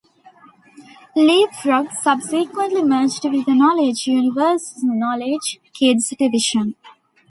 [1.15, 6.73] LeapFrog subsequently merged with Knowledge Universe's Knowledge Kids division.